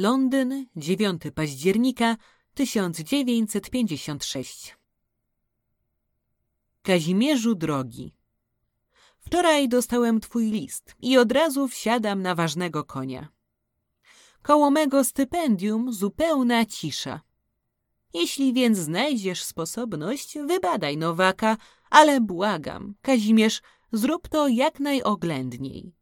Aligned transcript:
Londyn, 0.00 0.66
9 0.76 1.22
października 1.34 2.16
1956 2.54 4.76
Kazimierzu 6.82 7.54
drogi 7.54 8.14
Wczoraj 9.18 9.68
dostałem 9.68 10.20
twój 10.20 10.50
list 10.50 10.94
i 11.00 11.18
od 11.18 11.32
razu 11.32 11.68
wsiadam 11.68 12.22
na 12.22 12.34
ważnego 12.34 12.84
konia. 12.84 13.28
Koło 14.42 14.70
mego 14.70 15.04
stypendium 15.04 15.92
zupełna 15.92 16.66
cisza. 16.66 17.20
Jeśli 18.14 18.52
więc 18.52 18.78
znajdziesz 18.78 19.42
sposobność, 19.42 20.38
wybadaj 20.46 20.96
nowaka, 20.96 21.56
ale 21.90 22.20
błagam, 22.20 22.94
Kazimierz, 23.02 23.62
zrób 23.92 24.28
to 24.28 24.48
jak 24.48 24.80
najoględniej. 24.80 25.99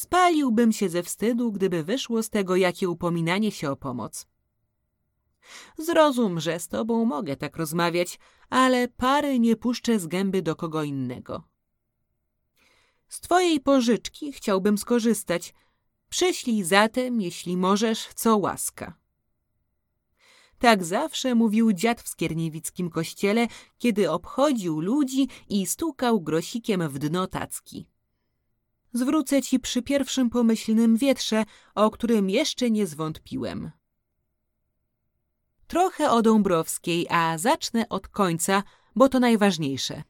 Spaliłbym 0.00 0.72
się 0.72 0.88
ze 0.88 1.02
wstydu, 1.02 1.52
gdyby 1.52 1.84
wyszło 1.84 2.22
z 2.22 2.30
tego 2.30 2.56
jakie 2.56 2.88
upominanie 2.88 3.52
się 3.52 3.70
o 3.70 3.76
pomoc. 3.76 4.26
Zrozum, 5.78 6.40
że 6.40 6.60
z 6.60 6.68
tobą 6.68 7.04
mogę 7.04 7.36
tak 7.36 7.56
rozmawiać, 7.56 8.18
ale 8.50 8.88
pary 8.88 9.38
nie 9.38 9.56
puszczę 9.56 9.98
z 9.98 10.06
gęby 10.06 10.42
do 10.42 10.56
kogo 10.56 10.82
innego. 10.82 11.42
Z 13.08 13.20
twojej 13.20 13.60
pożyczki 13.60 14.32
chciałbym 14.32 14.78
skorzystać. 14.78 15.54
Przyślij 16.08 16.64
zatem, 16.64 17.20
jeśli 17.20 17.56
możesz, 17.56 18.08
co 18.14 18.36
łaska. 18.36 18.94
Tak 20.58 20.84
zawsze 20.84 21.34
mówił 21.34 21.72
dziad 21.72 22.02
w 22.02 22.08
skierniewickim 22.08 22.90
kościele, 22.90 23.46
kiedy 23.78 24.10
obchodził 24.10 24.80
ludzi 24.80 25.28
i 25.48 25.66
stukał 25.66 26.20
grosikiem 26.20 26.88
w 26.88 26.98
dno 26.98 27.26
tacki. 27.26 27.86
Zwrócę 28.92 29.42
ci 29.42 29.60
przy 29.60 29.82
pierwszym 29.82 30.30
pomyślnym 30.30 30.96
wietrze, 30.96 31.44
o 31.74 31.90
którym 31.90 32.30
jeszcze 32.30 32.70
nie 32.70 32.86
zwątpiłem. 32.86 33.70
Trochę 35.66 36.10
o 36.10 36.22
Dąbrowskiej, 36.22 37.06
a 37.10 37.38
zacznę 37.38 37.88
od 37.88 38.08
końca, 38.08 38.62
bo 38.96 39.08
to 39.08 39.20
najważniejsze. 39.20 40.02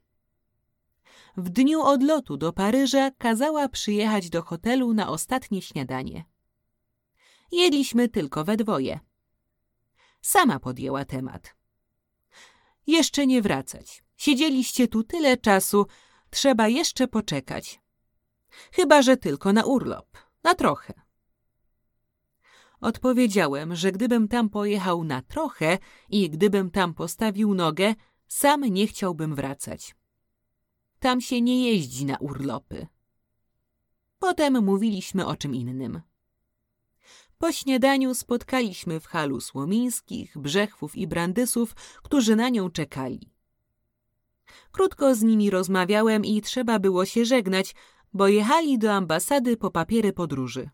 W 1.36 1.48
dniu 1.48 1.82
odlotu 1.82 2.36
do 2.36 2.52
Paryża 2.52 3.10
kazała 3.10 3.68
przyjechać 3.68 4.30
do 4.30 4.42
hotelu 4.42 4.94
na 4.94 5.08
ostatnie 5.08 5.62
śniadanie. 5.62 6.24
Jedliśmy 7.52 8.08
tylko 8.08 8.44
we 8.44 8.56
dwoje. 8.56 9.00
Sama 10.22 10.60
podjęła 10.60 11.04
temat. 11.04 11.56
Jeszcze 12.86 13.26
nie 13.26 13.42
wracać. 13.42 14.02
Siedzieliście 14.16 14.88
tu 14.88 15.04
tyle 15.04 15.36
czasu, 15.36 15.86
trzeba 16.30 16.68
jeszcze 16.68 17.08
poczekać. 17.08 17.79
Chyba, 18.72 19.02
że 19.02 19.16
tylko 19.16 19.52
na 19.52 19.64
urlop. 19.64 20.06
Na 20.44 20.54
trochę. 20.54 20.94
Odpowiedziałem, 22.80 23.76
że 23.76 23.92
gdybym 23.92 24.28
tam 24.28 24.48
pojechał 24.48 25.04
na 25.04 25.22
trochę 25.22 25.78
i 26.10 26.30
gdybym 26.30 26.70
tam 26.70 26.94
postawił 26.94 27.54
nogę, 27.54 27.94
sam 28.26 28.60
nie 28.60 28.86
chciałbym 28.86 29.34
wracać. 29.34 29.94
Tam 30.98 31.20
się 31.20 31.40
nie 31.40 31.72
jeździ 31.72 32.06
na 32.06 32.16
urlopy. 32.16 32.86
Potem 34.18 34.64
mówiliśmy 34.64 35.26
o 35.26 35.36
czym 35.36 35.54
innym. 35.54 36.00
Po 37.38 37.52
śniadaniu 37.52 38.14
spotkaliśmy 38.14 39.00
w 39.00 39.06
halu 39.06 39.40
Słomińskich, 39.40 40.38
Brzechwów 40.38 40.96
i 40.96 41.06
Brandysów, 41.06 41.74
którzy 42.02 42.36
na 42.36 42.48
nią 42.48 42.70
czekali. 42.70 43.30
Krótko 44.72 45.14
z 45.14 45.22
nimi 45.22 45.50
rozmawiałem 45.50 46.24
i 46.24 46.42
trzeba 46.42 46.78
było 46.78 47.06
się 47.06 47.24
żegnać, 47.24 47.74
bo 48.12 48.28
jechali 48.28 48.78
do 48.78 48.92
ambasady 48.92 49.56
po 49.56 49.70
papiery 49.70 50.12
podróży. 50.12 50.70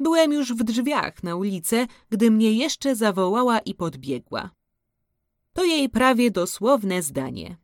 Byłem 0.00 0.32
już 0.32 0.54
w 0.54 0.64
drzwiach 0.64 1.22
na 1.22 1.36
ulicę, 1.36 1.86
gdy 2.10 2.30
mnie 2.30 2.52
jeszcze 2.52 2.96
zawołała 2.96 3.58
i 3.58 3.74
podbiegła. 3.74 4.50
To 5.52 5.64
jej 5.64 5.88
prawie 5.88 6.30
dosłowne 6.30 7.02
zdanie. 7.02 7.56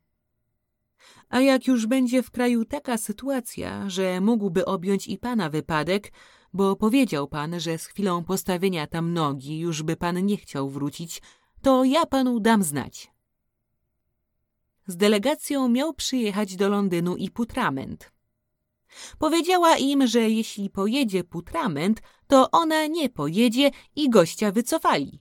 A 1.28 1.40
jak 1.40 1.66
już 1.66 1.86
będzie 1.86 2.22
w 2.22 2.30
kraju 2.30 2.64
taka 2.64 2.98
sytuacja, 2.98 3.90
że 3.90 4.20
mógłby 4.20 4.64
objąć 4.64 5.08
i 5.08 5.18
pana 5.18 5.50
wypadek, 5.50 6.12
bo 6.52 6.76
powiedział 6.76 7.28
pan, 7.28 7.60
że 7.60 7.78
z 7.78 7.86
chwilą 7.86 8.24
postawienia 8.24 8.86
tam 8.86 9.12
nogi 9.12 9.58
już 9.58 9.82
by 9.82 9.96
pan 9.96 10.26
nie 10.26 10.36
chciał 10.36 10.70
wrócić, 10.70 11.22
to 11.62 11.84
ja 11.84 12.06
panu 12.06 12.40
dam 12.40 12.62
znać. 12.62 13.13
Z 14.86 14.96
delegacją 14.96 15.68
miał 15.68 15.94
przyjechać 15.94 16.56
do 16.56 16.68
Londynu 16.68 17.16
i 17.16 17.30
Putrament. 17.30 18.12
Powiedziała 19.18 19.76
im, 19.76 20.06
że 20.06 20.30
jeśli 20.30 20.70
pojedzie 20.70 21.24
Putrament, 21.24 22.02
to 22.26 22.50
ona 22.50 22.86
nie 22.86 23.08
pojedzie 23.08 23.70
i 23.96 24.10
gościa 24.10 24.52
wycofali. 24.52 25.20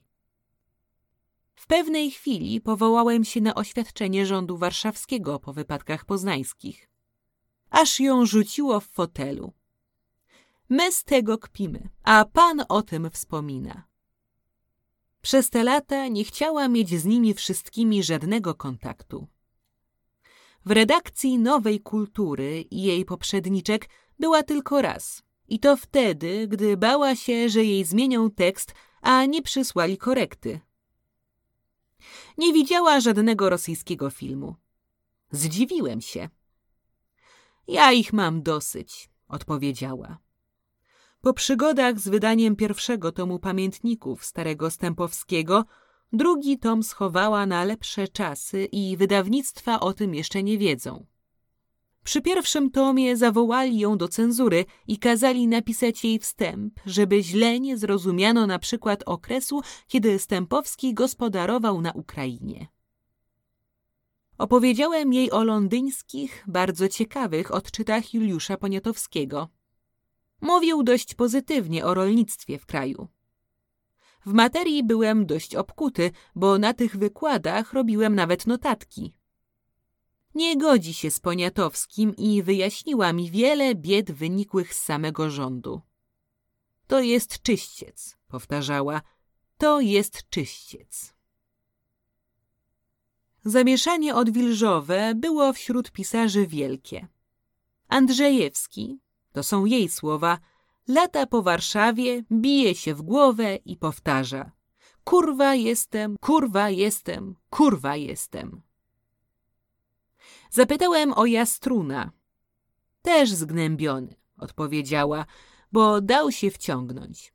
W 1.54 1.66
pewnej 1.66 2.10
chwili 2.10 2.60
powołałem 2.60 3.24
się 3.24 3.40
na 3.40 3.54
oświadczenie 3.54 4.26
rządu 4.26 4.56
warszawskiego 4.56 5.38
po 5.38 5.52
wypadkach 5.52 6.04
poznańskich. 6.04 6.88
Aż 7.70 8.00
ją 8.00 8.26
rzuciło 8.26 8.80
w 8.80 8.86
fotelu. 8.86 9.52
My 10.68 10.92
z 10.92 11.04
tego 11.04 11.38
kpimy, 11.38 11.88
a 12.02 12.24
pan 12.32 12.64
o 12.68 12.82
tym 12.82 13.10
wspomina. 13.10 13.84
Przez 15.20 15.50
te 15.50 15.64
lata 15.64 16.08
nie 16.08 16.24
chciała 16.24 16.68
mieć 16.68 17.00
z 17.00 17.04
nimi 17.04 17.34
wszystkimi 17.34 18.02
żadnego 18.02 18.54
kontaktu. 18.54 19.26
W 20.66 20.70
redakcji 20.70 21.38
Nowej 21.38 21.80
Kultury 21.80 22.62
i 22.70 22.82
jej 22.82 23.04
poprzedniczek 23.04 23.88
była 24.18 24.42
tylko 24.42 24.82
raz. 24.82 25.22
I 25.48 25.60
to 25.60 25.76
wtedy, 25.76 26.48
gdy 26.48 26.76
bała 26.76 27.16
się, 27.16 27.48
że 27.48 27.64
jej 27.64 27.84
zmienią 27.84 28.30
tekst, 28.30 28.74
a 29.00 29.24
nie 29.24 29.42
przysłali 29.42 29.98
korekty. 29.98 30.60
Nie 32.38 32.52
widziała 32.52 33.00
żadnego 33.00 33.50
rosyjskiego 33.50 34.10
filmu. 34.10 34.54
Zdziwiłem 35.30 36.00
się. 36.00 36.28
Ja 37.68 37.92
ich 37.92 38.12
mam 38.12 38.42
dosyć, 38.42 39.10
odpowiedziała. 39.28 40.18
Po 41.20 41.32
przygodach 41.32 41.98
z 41.98 42.08
wydaniem 42.08 42.56
pierwszego 42.56 43.12
tomu 43.12 43.38
pamiętników 43.38 44.24
starego 44.24 44.70
Stępowskiego 44.70 45.64
Drugi 46.12 46.58
tom 46.58 46.82
schowała 46.82 47.46
na 47.46 47.64
lepsze 47.64 48.08
czasy 48.08 48.64
i 48.64 48.96
wydawnictwa 48.96 49.80
o 49.80 49.92
tym 49.92 50.14
jeszcze 50.14 50.42
nie 50.42 50.58
wiedzą. 50.58 51.06
Przy 52.04 52.22
pierwszym 52.22 52.70
tomie 52.70 53.16
zawołali 53.16 53.78
ją 53.78 53.98
do 53.98 54.08
cenzury 54.08 54.64
i 54.86 54.98
kazali 54.98 55.48
napisać 55.48 56.04
jej 56.04 56.18
wstęp, 56.18 56.80
żeby 56.86 57.22
źle 57.22 57.60
nie 57.60 57.78
zrozumiano 57.78 58.46
na 58.46 58.58
przykład 58.58 59.02
okresu, 59.06 59.60
kiedy 59.88 60.18
Stępowski 60.18 60.94
gospodarował 60.94 61.80
na 61.80 61.92
Ukrainie. 61.92 62.66
Opowiedziałem 64.38 65.12
jej 65.12 65.30
o 65.30 65.44
londyńskich, 65.44 66.44
bardzo 66.46 66.88
ciekawych 66.88 67.54
odczytach 67.54 68.14
Juliusza 68.14 68.56
Poniatowskiego. 68.56 69.48
Mówił 70.40 70.82
dość 70.82 71.14
pozytywnie 71.14 71.84
o 71.84 71.94
rolnictwie 71.94 72.58
w 72.58 72.66
kraju. 72.66 73.08
W 74.26 74.32
materii 74.32 74.84
byłem 74.84 75.26
dość 75.26 75.54
obkuty, 75.54 76.10
bo 76.34 76.58
na 76.58 76.74
tych 76.74 76.96
wykładach 76.96 77.72
robiłem 77.72 78.14
nawet 78.14 78.46
notatki. 78.46 79.14
nie 80.34 80.56
godzi 80.56 80.94
się 80.94 81.10
z 81.10 81.20
Poniatowskim 81.20 82.16
i 82.16 82.42
wyjaśniła 82.42 83.12
mi 83.12 83.30
wiele 83.30 83.74
bied 83.74 84.12
wynikłych 84.12 84.74
z 84.74 84.82
samego 84.82 85.30
rządu. 85.30 85.80
To 86.86 87.00
jest 87.00 87.42
czyściec, 87.42 88.16
powtarzała. 88.28 89.02
To 89.58 89.80
jest 89.80 90.28
czyściec. 90.30 91.14
Zamieszanie 93.44 94.14
odwilżowe 94.14 95.14
było 95.14 95.52
wśród 95.52 95.92
pisarzy 95.92 96.46
wielkie. 96.46 97.08
Andrzejewski, 97.88 98.98
to 99.32 99.42
są 99.42 99.64
jej 99.64 99.88
słowa, 99.88 100.38
lata 100.88 101.26
po 101.26 101.42
Warszawie, 101.42 102.22
bije 102.32 102.74
się 102.74 102.94
w 102.94 103.02
głowę 103.02 103.56
i 103.56 103.76
powtarza 103.76 104.50
Kurwa 105.04 105.54
jestem, 105.54 106.16
kurwa 106.20 106.70
jestem, 106.70 107.36
kurwa 107.50 107.96
jestem. 107.96 108.62
Zapytałem 110.50 111.12
o 111.12 111.26
Jastruna. 111.26 112.10
Też 113.02 113.30
zgnębiony, 113.30 114.14
odpowiedziała, 114.38 115.26
bo 115.72 116.00
dał 116.00 116.32
się 116.32 116.50
wciągnąć. 116.50 117.34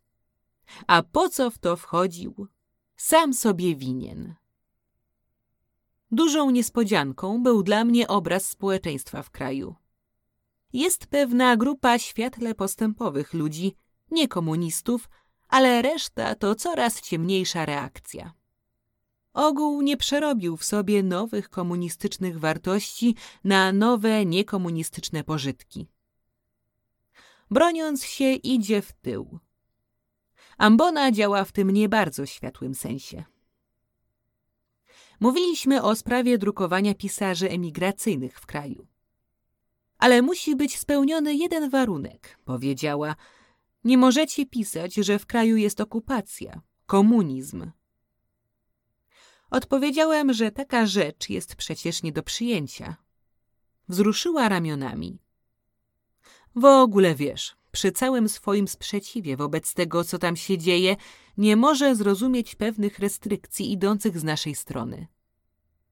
A 0.88 1.04
po 1.04 1.30
co 1.30 1.52
w 1.52 1.58
to 1.58 1.76
wchodził? 1.76 2.48
Sam 2.98 3.34
sobie 3.34 3.76
winien. 3.76 4.36
Dużą 6.12 6.50
niespodzianką 6.50 7.44
był 7.44 7.64
dla 7.64 7.86
mnie 7.86 8.08
obraz 8.08 8.46
społeczeństwa 8.46 9.24
w 9.24 9.30
kraju. 9.30 9.76
Jest 10.74 11.08
pewna 11.08 11.58
grupa 11.58 12.00
świetle 12.00 12.56
postępowych 12.56 13.34
ludzi, 13.34 13.76
nie 14.12 14.28
komunistów, 14.28 15.10
ale 15.48 15.82
reszta 15.82 16.36
to 16.36 16.56
coraz 16.56 17.02
ciemniejsza 17.02 17.66
reakcja. 17.66 18.34
Ogół 19.34 19.82
nie 19.82 19.98
przerobił 19.98 20.58
w 20.58 20.64
sobie 20.66 21.04
nowych 21.04 21.50
komunistycznych 21.50 22.40
wartości 22.40 23.16
na 23.44 23.72
nowe 23.74 24.26
niekomunistyczne 24.26 25.24
pożytki. 25.24 25.88
Broniąc 27.52 28.06
się, 28.06 28.34
idzie 28.34 28.82
w 28.82 28.92
tył. 28.92 29.40
Ambona 30.58 31.12
działa 31.12 31.44
w 31.44 31.52
tym 31.52 31.72
nie 31.72 31.90
bardzo 31.90 32.26
światłym 32.26 32.76
sensie. 32.76 33.24
Mówiliśmy 35.20 35.84
o 35.84 35.96
sprawie 35.96 36.38
drukowania 36.38 36.94
pisarzy 36.94 37.50
emigracyjnych 37.50 38.40
w 38.40 38.46
kraju. 38.46 38.89
Ale 40.00 40.22
musi 40.22 40.56
być 40.56 40.78
spełniony 40.78 41.36
jeden 41.36 41.70
warunek, 41.70 42.40
powiedziała. 42.46 43.16
Nie 43.84 43.98
możecie 43.98 44.46
pisać, 44.46 44.94
że 44.94 45.20
w 45.20 45.26
kraju 45.26 45.58
jest 45.58 45.82
okupacja, 45.82 46.62
komunizm. 46.86 47.72
Odpowiedziałem, 49.52 50.34
że 50.34 50.52
taka 50.52 50.86
rzecz 50.86 51.30
jest 51.30 51.56
przecież 51.56 52.04
nie 52.04 52.12
do 52.12 52.24
przyjęcia. 52.24 52.96
Wzruszyła 53.88 54.50
ramionami. 54.50 55.20
W 56.56 56.66
ogóle 56.66 57.16
wiesz, 57.16 57.56
przy 57.72 57.92
całym 57.92 58.30
swoim 58.30 58.68
sprzeciwie 58.68 59.38
wobec 59.38 59.74
tego, 59.74 60.04
co 60.04 60.20
tam 60.20 60.36
się 60.36 60.58
dzieje, 60.58 60.96
nie 61.38 61.56
może 61.56 61.96
zrozumieć 61.96 62.56
pewnych 62.56 63.00
restrykcji 63.00 63.72
idących 63.72 64.20
z 64.20 64.24
naszej 64.24 64.56
strony. 64.56 65.08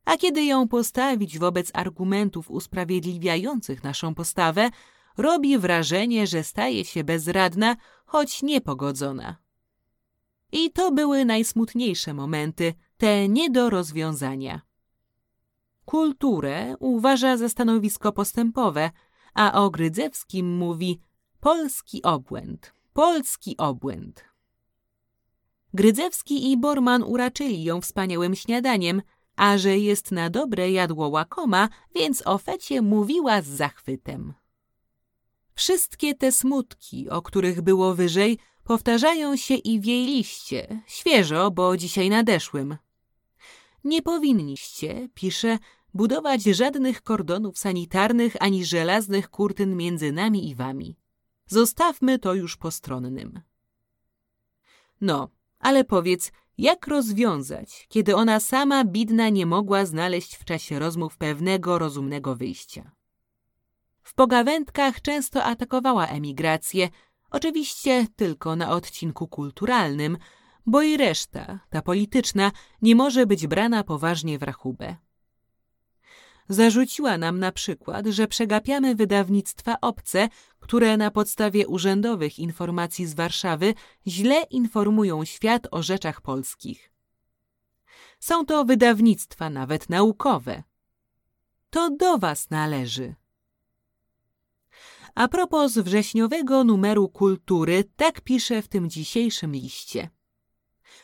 A 0.08 0.18
kiedy 0.18 0.44
ją 0.44 0.68
postawić 0.68 1.40
wobec 1.40 1.72
argumentów 1.74 2.52
usprawiedliwiających 2.52 3.84
naszą 3.84 4.16
postawę, 4.16 4.70
robi 5.18 5.58
wrażenie, 5.58 6.28
że 6.28 6.44
staje 6.44 6.86
się 6.86 7.04
bezradna, 7.04 7.76
choć 8.06 8.44
niepogodzona. 8.44 9.38
I 10.52 10.72
to 10.72 10.92
były 10.92 11.26
najsmutniejsze 11.26 12.14
momenty, 12.14 12.74
te 12.98 13.30
nie 13.30 13.50
do 13.50 13.70
rozwiązania. 13.70 14.62
Kulturę 15.86 16.76
uważa 16.80 17.38
za 17.38 17.50
stanowisko 17.50 18.12
postępowe, 18.12 18.92
a 19.34 19.64
o 19.64 19.70
Grydzewskim 19.70 20.58
mówi 20.58 21.02
polski 21.40 22.04
obłęd, 22.04 22.74
polski 22.94 23.58
obłęd. 23.58 24.26
Grydzewski 25.74 26.52
i 26.52 26.58
Borman 26.58 27.04
uraczyli 27.04 27.64
ją 27.64 27.82
wspaniałym 27.82 28.36
śniadaniem, 28.36 29.02
a 29.38 29.58
że 29.58 29.78
jest 29.78 30.12
na 30.12 30.30
dobre 30.30 30.72
jadło 30.72 31.08
łakoma, 31.08 31.70
więc 31.96 32.28
o 32.28 32.38
fecie 32.38 32.82
mówiła 32.82 33.42
z 33.42 33.48
zachwytem. 33.48 34.34
Wszystkie 35.54 36.16
te 36.16 36.32
smutki, 36.32 37.10
o 37.10 37.22
których 37.22 37.62
było 37.62 37.96
wyżej, 37.96 38.38
powtarzają 38.64 39.36
się 39.36 39.54
i 39.54 39.80
w 39.80 39.86
jej 39.86 40.06
liście, 40.06 40.82
świeżo, 40.88 41.52
bo 41.52 41.78
dzisiaj 41.78 42.10
nadeszłym. 42.10 42.78
Nie 43.84 44.02
powinniście, 44.02 45.10
pisze, 45.14 45.60
budować 45.94 46.44
żadnych 46.44 47.02
kordonów 47.02 47.58
sanitarnych 47.58 48.36
ani 48.40 48.66
żelaznych 48.66 49.30
kurtyn 49.30 49.76
między 49.76 50.12
nami 50.12 50.50
i 50.50 50.56
wami. 50.56 50.98
Zostawmy 51.48 52.20
to 52.20 52.34
już 52.34 52.58
postronnym. 52.58 53.42
No, 55.02 55.30
ale 55.60 55.84
powiedz, 55.84 56.32
jak 56.58 56.88
rozwiązać, 56.88 57.86
kiedy 57.90 58.16
ona 58.16 58.40
sama 58.40 58.84
bidna 58.84 59.30
nie 59.30 59.46
mogła 59.46 59.86
znaleźć 59.86 60.36
w 60.36 60.46
czasie 60.46 60.80
rozmów 60.80 61.18
pewnego 61.18 61.80
rozumnego 61.80 62.36
wyjścia? 62.36 62.92
W 64.04 64.14
pogawędkach 64.14 65.02
często 65.02 65.44
atakowała 65.44 66.08
emigrację, 66.08 66.90
oczywiście 67.32 68.08
tylko 68.16 68.56
na 68.56 68.72
odcinku 68.72 69.28
kulturalnym, 69.28 70.18
bo 70.66 70.82
i 70.82 70.98
reszta, 70.98 71.60
ta 71.70 71.82
polityczna, 71.82 72.52
nie 72.82 72.96
może 72.96 73.26
być 73.26 73.48
brana 73.48 73.84
poważnie 73.84 74.40
w 74.40 74.44
rachubę. 74.44 74.96
Zarzuciła 76.50 77.18
nam 77.18 77.40
na 77.40 77.52
przykład, 77.52 78.08
że 78.08 78.28
przegapiamy 78.28 78.96
wydawnictwa 78.96 79.76
obce, 79.82 80.30
które 80.60 80.98
na 80.98 81.12
podstawie 81.12 81.68
urzędowych 81.68 82.40
informacji 82.40 83.06
z 83.06 83.14
Warszawy 83.14 83.74
źle 84.08 84.44
informują 84.50 85.26
świat 85.26 85.68
o 85.72 85.84
rzeczach 85.84 86.22
polskich. 86.22 86.92
Są 88.20 88.46
to 88.46 88.66
wydawnictwa 88.66 89.50
nawet 89.50 89.90
naukowe. 89.90 90.64
To 91.70 91.90
do 91.90 92.18
was 92.18 92.50
należy. 92.50 93.16
A 95.16 95.28
propos 95.28 95.78
wrześniowego 95.78 96.64
numeru 96.64 97.10
kultury, 97.10 97.84
tak 97.96 98.22
pisze 98.22 98.62
w 98.62 98.68
tym 98.68 98.90
dzisiejszym 98.90 99.52
liście. 99.52 100.10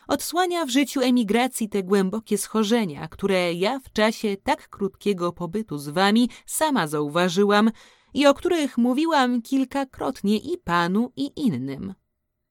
Odsłania 0.07 0.65
w 0.65 0.69
życiu 0.69 1.01
emigracji 1.01 1.69
te 1.69 1.83
głębokie 1.83 2.37
schorzenia, 2.37 3.07
które 3.07 3.53
ja 3.53 3.79
w 3.79 3.91
czasie 3.91 4.37
tak 4.43 4.69
krótkiego 4.69 5.31
pobytu 5.31 5.77
z 5.77 5.89
wami 5.89 6.29
sama 6.45 6.87
zauważyłam 6.87 7.71
i 8.13 8.27
o 8.27 8.33
których 8.33 8.77
mówiłam 8.77 9.41
kilkakrotnie 9.41 10.37
i 10.37 10.57
panu, 10.57 11.11
i 11.15 11.31
innym. 11.35 11.93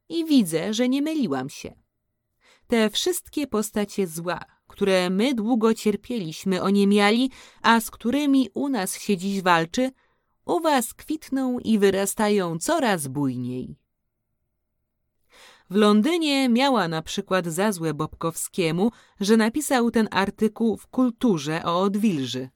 I 0.08 0.24
widzę, 0.24 0.74
że 0.74 0.88
nie 0.88 1.02
myliłam 1.02 1.48
się. 1.48 1.74
Te 2.66 2.90
wszystkie 2.90 3.46
postacie 3.46 4.06
zła, 4.06 4.40
które 4.66 5.10
my 5.10 5.34
długo 5.34 5.74
cierpieliśmy, 5.74 6.62
oniemiali, 6.62 7.30
a 7.62 7.80
z 7.80 7.90
którymi 7.90 8.48
u 8.54 8.68
nas 8.68 8.98
się 8.98 9.16
dziś 9.16 9.42
walczy, 9.42 9.90
u 10.46 10.60
was 10.60 10.94
kwitną 10.94 11.58
i 11.58 11.78
wyrastają 11.78 12.58
coraz 12.58 13.08
bujniej. 13.08 13.81
W 15.70 15.74
Londynie 15.74 16.48
miała 16.48 16.88
na 16.88 17.02
przykład 17.02 17.46
za 17.46 17.72
złe 17.72 17.94
Bobkowskiemu, 17.94 18.90
że 19.20 19.36
napisał 19.36 19.90
ten 19.90 20.08
artykuł 20.10 20.76
w 20.76 20.86
kulturze 20.86 21.64
o 21.64 21.80
odwilży. 21.80 22.48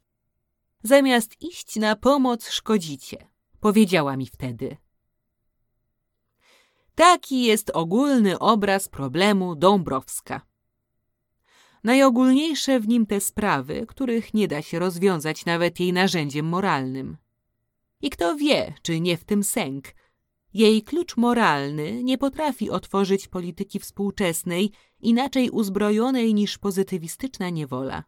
Zamiast 0.83 1.43
iść 1.43 1.77
na 1.77 1.97
pomoc, 1.97 2.49
szkodzicie, 2.49 3.29
powiedziała 3.61 4.17
mi 4.17 4.27
wtedy. 4.27 4.77
Taki 6.95 7.43
jest 7.43 7.71
ogólny 7.71 8.39
obraz 8.39 8.89
problemu 8.89 9.57
Dąbrowska. 9.57 10.41
Najogólniejsze 11.85 12.81
w 12.81 12.89
nim 12.89 13.07
te 13.07 13.21
sprawy, 13.21 13.87
których 13.89 14.35
nie 14.35 14.49
da 14.49 14.63
się 14.63 14.79
rozwiązać 14.79 15.45
nawet 15.45 15.81
jej 15.81 15.93
narzędziem 15.93 16.47
moralnym. 16.47 17.17
I 18.01 18.11
kto 18.11 18.37
wie, 18.37 18.75
czy 18.83 19.01
nie 19.01 19.17
w 19.17 19.25
tym 19.25 19.45
sęk. 19.45 19.85
Jej 20.57 20.83
klucz 20.83 21.17
moralny 21.17 22.05
nie 22.05 22.19
potrafi 22.19 22.71
otworzyć 22.71 23.29
polityki 23.29 23.79
współczesnej, 23.79 24.73
inaczej 25.01 25.51
uzbrojonej 25.51 26.35
niż 26.35 26.59
pozytywistyczna 26.59 27.51
niewola. 27.51 28.05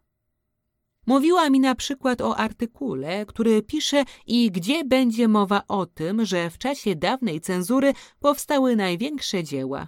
Mówiła 1.05 1.49
mi 1.49 1.59
na 1.59 1.75
przykład 1.75 2.21
o 2.21 2.37
artykule, 2.37 3.25
który 3.25 3.61
pisze 3.61 4.03
i 4.27 4.51
gdzie 4.51 4.85
będzie 4.85 5.27
mowa 5.27 5.63
o 5.67 5.85
tym, 5.85 6.25
że 6.25 6.49
w 6.49 6.57
czasie 6.57 6.95
dawnej 6.95 7.41
cenzury 7.41 7.93
powstały 8.19 8.75
największe 8.75 9.43
dzieła. 9.43 9.87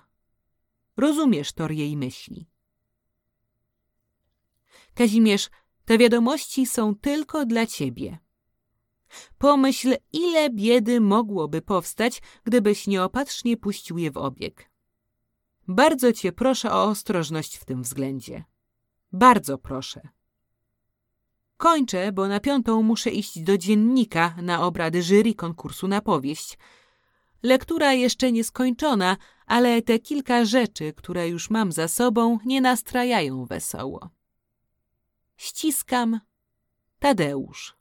Rozumiesz 0.97 1.53
tor 1.53 1.71
jej 1.71 1.97
myśli. 1.97 2.49
Kazimierz, 4.93 5.49
te 5.85 5.97
wiadomości 5.97 6.65
są 6.65 6.95
tylko 6.95 7.45
dla 7.45 7.65
ciebie. 7.65 8.19
Pomyśl, 9.37 9.95
ile 10.13 10.49
biedy 10.49 11.01
mogłoby 11.01 11.61
powstać, 11.61 12.21
gdybyś 12.43 12.87
nieopatrznie 12.87 13.57
puścił 13.57 13.97
je 13.97 14.11
w 14.11 14.17
obieg. 14.17 14.71
Bardzo 15.67 16.13
cię 16.13 16.31
proszę 16.31 16.71
o 16.71 16.83
ostrożność 16.83 17.57
w 17.57 17.65
tym 17.65 17.81
względzie. 17.81 18.43
Bardzo 19.11 19.57
proszę. 19.57 20.09
Kończę, 21.57 22.11
bo 22.11 22.27
na 22.27 22.39
piątą 22.39 22.81
muszę 22.81 23.09
iść 23.09 23.39
do 23.39 23.57
dziennika 23.57 24.35
na 24.41 24.65
obrady 24.65 25.01
jury 25.01 25.35
konkursu 25.35 25.87
na 25.87 26.01
powieść. 26.01 26.57
Lektura 27.43 27.93
jeszcze 27.93 28.31
nie 28.31 28.43
skończona, 28.43 29.17
ale 29.45 29.81
te 29.81 29.99
kilka 29.99 30.45
rzeczy, 30.45 30.93
które 30.93 31.29
już 31.29 31.49
mam 31.49 31.71
za 31.71 31.87
sobą, 31.87 32.39
nie 32.45 32.61
nastrajają 32.61 33.45
wesoło. 33.45 34.09
Ściskam. 35.37 36.19
Tadeusz. 36.99 37.80